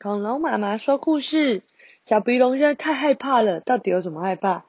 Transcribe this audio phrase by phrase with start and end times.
[0.00, 1.62] 恐龙妈妈说故事，
[2.04, 4.64] 小鼻龙现在太害怕了，到底有什么害怕？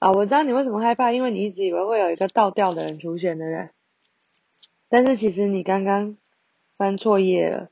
[0.00, 3.70] 啊，我知道你为什么害怕，因为你一直以为会有一个倒吊的人出现，对不对？
[4.88, 6.16] 但是其实你刚刚
[6.76, 7.70] 翻错页了，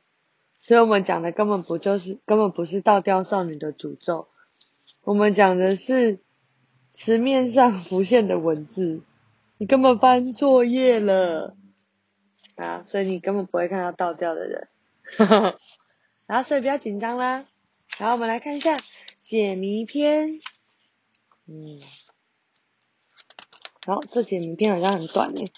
[0.62, 4.28] 所以我们讲的根本不就是根本不是倒吊少女的诅咒，
[5.02, 6.20] 我们讲的是
[6.92, 9.00] 池面上浮现的文字，
[9.58, 11.56] 你根本翻错页了
[12.54, 14.68] 啊，所以你根本不会看到倒吊的人。
[16.26, 17.46] 然后所以不要紧张啦。
[17.98, 18.76] 然后我们来看一下
[19.20, 20.40] 解谜篇。
[21.46, 21.80] 嗯，
[23.86, 25.52] 好，这解谜篇好像很短诶。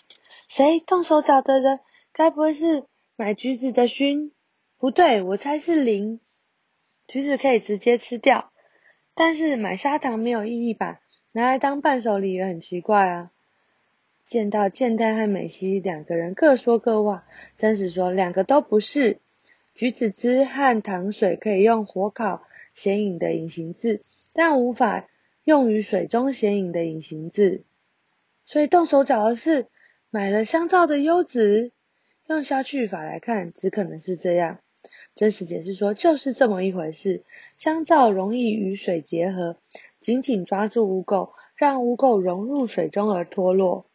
[0.48, 1.80] 谁动手脚的人？
[2.12, 2.84] 该不会是
[3.16, 4.32] 买橘子的熏？
[4.78, 6.20] 不对，我猜是零。
[7.06, 8.52] 橘子可以直接吃掉，
[9.14, 11.00] 但是买砂糖没有意义吧？
[11.32, 13.30] 拿来当伴手礼也很奇怪啊。
[14.24, 17.24] 见到健太和美希两个人各说各话，
[17.56, 19.20] 真实说两个都不是。
[19.76, 24.00] 橘子汁和糖水可以用火烤显影的隐形字，
[24.32, 25.06] 但无法
[25.44, 27.62] 用于水中显影的隐形字。
[28.46, 29.66] 所以动手脚的是
[30.08, 31.72] 买了香皂的优子。
[32.26, 34.60] 用消去法来看，只可能是这样。
[35.14, 37.22] 真实解释说，就是这么一回事。
[37.58, 39.58] 香皂容易与水结合，
[40.00, 43.86] 紧紧抓住污垢，让污垢融入水中而脱落。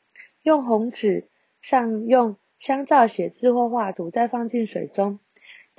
[0.44, 1.28] 用红纸
[1.60, 5.20] 上用香皂写字或画图，再放进水中。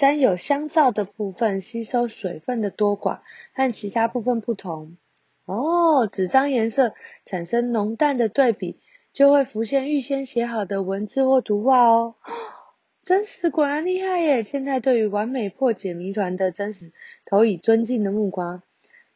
[0.03, 3.21] 沾有香皂的部分吸收水分的多寡
[3.55, 4.97] 和其他部分不同。
[5.45, 6.93] 哦，纸张颜色
[7.25, 8.81] 产生浓淡的对比，
[9.13, 12.17] 就会浮现预先写好的文字或图画哦。
[13.05, 14.43] 真实果然厉害耶！
[14.43, 16.91] 现在对于完美破解谜团的真实
[17.25, 18.65] 投以尊敬的目光，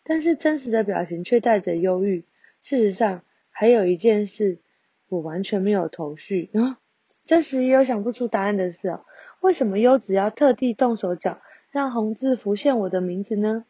[0.04, 2.26] 但是真实的表情却带着忧郁。
[2.60, 4.60] 事实上，还有一件事
[5.08, 6.78] 我完全没有头绪啊！
[7.26, 9.04] 真实也有想不出答案的事哦。
[9.40, 13.64] 为什么优子要特地动手脚，让红字浮现我的名字呢？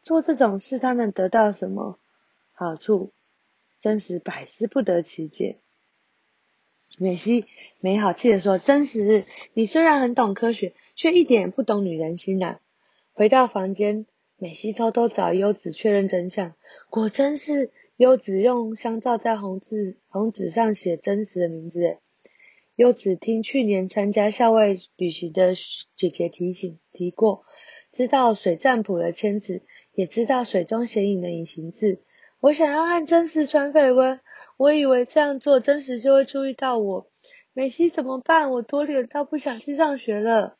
[0.00, 1.98] 做这种事他能得到什么
[2.52, 3.10] 好处？
[3.78, 5.56] 真实百思不得其解。
[6.96, 7.44] 美希
[7.80, 12.60] 没好气的说：“真实，你虽然很懂科学，却一点不懂女人心啊！”
[13.12, 14.06] 回到房间，
[14.36, 16.54] 美希偷偷找优子确认真相，
[16.90, 21.98] 果真是优子用香皂在红字红纸上写真实的名字。
[22.78, 25.52] 优子听去年参加校外旅行的
[25.96, 27.44] 姐姐提醒提过，
[27.90, 29.62] 知道水占卜的签字，
[29.94, 32.04] 也知道水中显影的隐形字。
[32.38, 34.20] 我想要按真实传绯闻，
[34.56, 37.10] 我以为这样做真实就会注意到我。
[37.52, 38.52] 美希怎么办？
[38.52, 40.56] 我多脸到不想去上学了。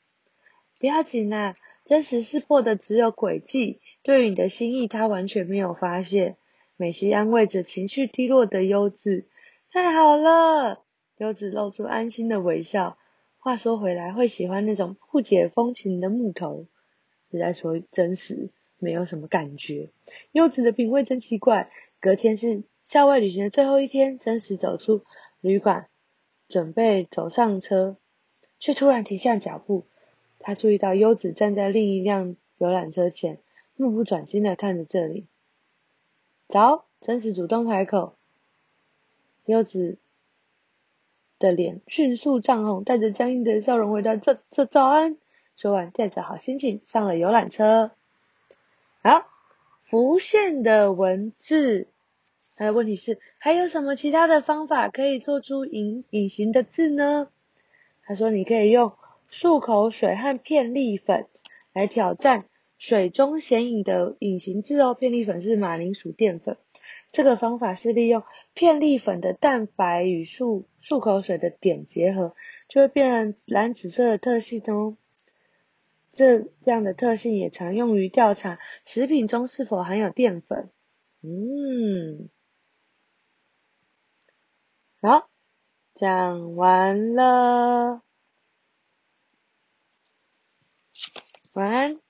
[0.81, 1.55] 不要紧啦，
[1.85, 6.37] 真实识破的只有诡计，对于你的心意他完全没有发现。
[6.77, 9.29] 美希安慰着情绪低落的优子，
[9.71, 10.88] 太好了。
[11.19, 12.97] 优子露出安心的微笑。
[13.41, 16.67] 话说回来，会喜欢那种不解风情的木头，
[17.31, 19.91] 是在说真实，没有什么感觉。
[20.33, 21.71] 优子的品味真奇怪。
[22.01, 25.03] 隔天是校外旅行的最后一天，真实走出
[25.41, 25.89] 旅馆，
[26.49, 27.97] 准备走上车，
[28.61, 29.87] 却突然停下脚步。
[30.39, 33.39] 他注意到优子站在另一辆游览车前，
[33.77, 35.27] 目不转睛的看着这里。
[36.47, 38.15] 早，真实主动开口。
[39.47, 39.99] 优子。
[41.39, 45.17] 的脸迅速涨红，带着僵硬的笑容回答：“这这早安。”
[45.57, 47.91] 说完，带着好心情上了游览车。
[49.03, 49.27] 好，
[49.83, 51.89] 浮现的文字。
[52.57, 57.29] 还有问题是，还有什么其他的方法可以做出隐隐形的字呢？
[58.03, 58.95] 他说：“你可以用
[59.31, 61.27] 漱口水和片栗粉
[61.73, 62.47] 来挑战
[62.79, 64.95] 水中显影的隐形字哦。
[64.95, 66.57] 片栗粉是马铃薯淀粉。”
[67.13, 68.23] 这个方法是利用
[68.59, 72.35] 片栗粉的蛋白与漱漱口水的碘结合，
[72.69, 74.97] 就会变成蓝紫色的特性哦。
[76.11, 80.73] 这这样的特性也常用于调查食品中是否含有淀粉。
[81.21, 82.29] 嗯，
[85.01, 85.31] 好，
[85.95, 88.03] 讲完了，
[91.53, 92.08] 晚安。